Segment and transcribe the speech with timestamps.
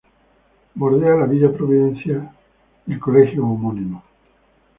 [0.73, 2.33] Bordea la Villa Providencia
[2.87, 4.03] y el colegio homónimo.